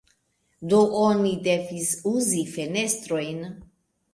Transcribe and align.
Do 0.71 0.79
oni 1.01 1.33
devis 1.49 1.91
uzi 2.13 2.41
fenestrojn. 2.55 3.45